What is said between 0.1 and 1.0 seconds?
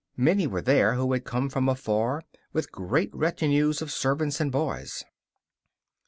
Many were there